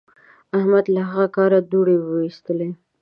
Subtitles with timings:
[0.57, 2.69] احمد له هغه کاره دوړې واېستلې.